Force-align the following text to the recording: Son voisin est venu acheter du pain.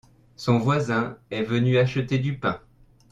Son 0.35 0.57
voisin 0.57 1.19
est 1.29 1.43
venu 1.43 1.77
acheter 1.77 2.17
du 2.17 2.35
pain. 2.39 2.59